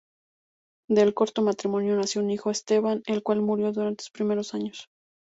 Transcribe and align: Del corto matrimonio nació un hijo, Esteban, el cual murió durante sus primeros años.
Del 0.89 1.13
corto 1.13 1.43
matrimonio 1.43 1.95
nació 1.95 2.23
un 2.23 2.31
hijo, 2.31 2.49
Esteban, 2.49 3.03
el 3.05 3.21
cual 3.21 3.41
murió 3.43 3.71
durante 3.71 4.03
sus 4.03 4.09
primeros 4.09 4.55
años. 4.55 4.89